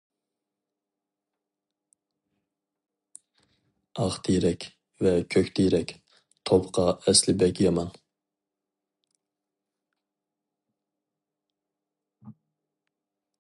ئاق 4.03 4.15
تېرەك، 4.29 4.65
ۋە 5.07 5.11
كۆك 5.35 5.51
تېرەك، 5.61 5.93
توپقا 6.51 6.87
ئەسلى 6.95 7.37
بەك 7.45 7.63
يامان. 7.67 7.93